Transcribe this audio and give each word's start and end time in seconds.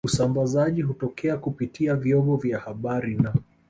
Usambazaji 0.05 0.81
hutokea 0.81 1.37
kupitia 1.37 1.95
vyombo 1.95 2.37
vya 2.37 2.59
habari 2.59 3.15
na 3.15 3.33